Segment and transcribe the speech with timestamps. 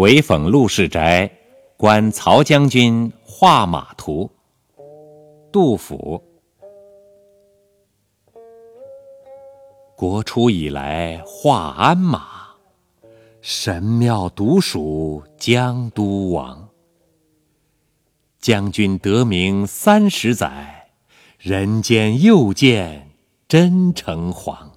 [0.00, 1.30] 韦讽陆氏宅，
[1.76, 4.30] 观曹将军画马图。
[5.52, 6.24] 杜甫。
[9.94, 12.54] 国初以来画鞍马，
[13.42, 16.70] 神庙独属江都王。
[18.38, 20.92] 将军得名三十载，
[21.36, 23.10] 人间又见
[23.46, 24.72] 真诚黄。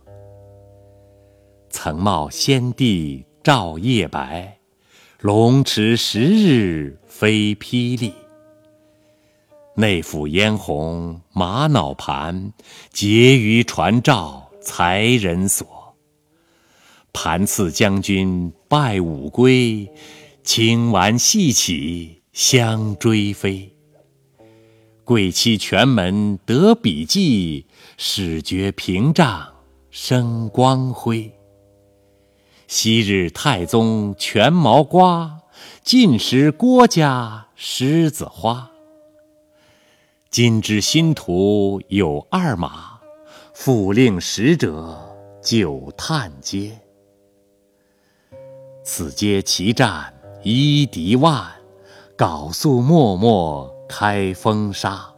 [1.70, 4.58] 曾冒先帝照夜白。
[5.24, 8.12] 龙池十日飞霹雳，
[9.74, 12.52] 内府嫣红玛瑙盘，
[12.92, 15.96] 结于传诏才人所。
[17.14, 19.90] 盘赐将军拜五归，
[20.44, 23.74] 轻玩细起相追飞。
[25.06, 27.66] 贵戚全门得笔记，
[27.96, 29.48] 始觉屏障
[29.90, 31.32] 生光辉。
[32.76, 35.42] 昔日太宗全毛瓜，
[35.84, 38.72] 尽食郭家狮子花。
[40.32, 43.00] 今知新图有二马，
[43.54, 45.00] 复令使者
[45.40, 46.80] 久探阶。
[48.84, 51.46] 此皆奇战一敌万，
[52.18, 55.14] 缟素漠漠开风沙。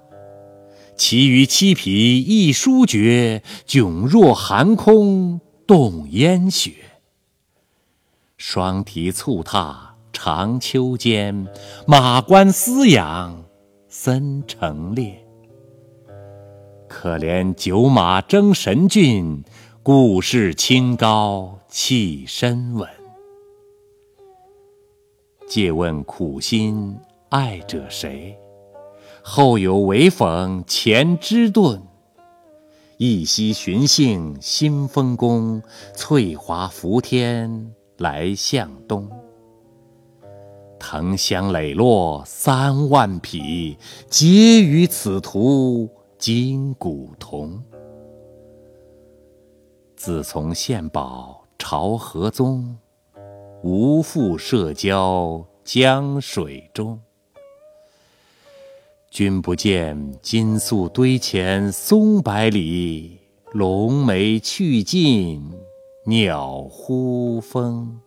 [0.98, 6.85] 其余七匹一殊绝，迥若寒空冻烟雪。
[8.48, 11.48] 双蹄蹴踏长秋间，
[11.88, 13.44] 马关嘶仰
[13.90, 15.26] 森成列。
[16.88, 19.44] 可怜九马争神骏，
[19.82, 22.88] 故事清高气深稳。
[25.48, 26.96] 借问苦心
[27.30, 28.38] 爱者谁？
[29.24, 31.82] 后有韦讽前之遁。
[32.98, 35.64] 一夕寻幸新丰宫，
[35.96, 37.74] 翠华浮天。
[37.98, 39.10] 来向东，
[40.78, 43.78] 藤香磊落三万匹，
[44.10, 47.64] 结于此途金古铜。
[49.96, 52.78] 自从献宝朝河宗，
[53.64, 57.00] 无复涉交江水中。
[59.10, 63.22] 君不见，金粟堆前松百里，
[63.54, 65.50] 龙眉去尽。
[66.08, 68.05] 鸟呼风。